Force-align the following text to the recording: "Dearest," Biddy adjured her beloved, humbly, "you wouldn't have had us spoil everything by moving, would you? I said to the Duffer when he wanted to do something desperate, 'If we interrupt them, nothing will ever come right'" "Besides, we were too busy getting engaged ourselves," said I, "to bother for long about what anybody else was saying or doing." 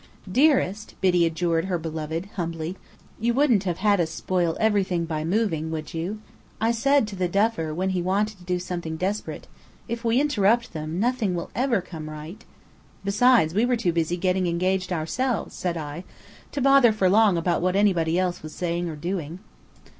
"Dearest," 0.31 0.95
Biddy 0.99 1.27
adjured 1.27 1.65
her 1.65 1.77
beloved, 1.77 2.25
humbly, 2.35 2.75
"you 3.19 3.35
wouldn't 3.35 3.65
have 3.65 3.77
had 3.77 4.01
us 4.01 4.09
spoil 4.09 4.57
everything 4.59 5.05
by 5.05 5.23
moving, 5.23 5.69
would 5.69 5.93
you? 5.93 6.19
I 6.59 6.71
said 6.71 7.07
to 7.09 7.15
the 7.15 7.27
Duffer 7.27 7.71
when 7.71 7.91
he 7.91 8.01
wanted 8.01 8.39
to 8.39 8.43
do 8.43 8.57
something 8.57 8.97
desperate, 8.97 9.45
'If 9.87 10.03
we 10.03 10.19
interrupt 10.19 10.73
them, 10.73 10.99
nothing 10.99 11.35
will 11.35 11.51
ever 11.53 11.81
come 11.81 12.09
right'" 12.09 12.43
"Besides, 13.05 13.53
we 13.53 13.63
were 13.63 13.77
too 13.77 13.93
busy 13.93 14.17
getting 14.17 14.47
engaged 14.47 14.91
ourselves," 14.91 15.53
said 15.53 15.77
I, 15.77 16.03
"to 16.51 16.61
bother 16.61 16.91
for 16.91 17.07
long 17.07 17.37
about 17.37 17.61
what 17.61 17.75
anybody 17.75 18.17
else 18.17 18.41
was 18.41 18.55
saying 18.55 18.89
or 18.89 18.95
doing." 18.95 19.37